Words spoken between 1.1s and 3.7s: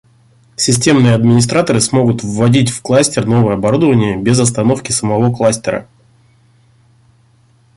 администраторы смогут вводить в кластер новое